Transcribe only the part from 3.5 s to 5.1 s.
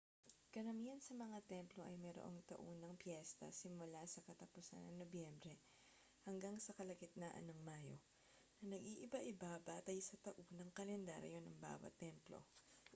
simula sa katapusan ng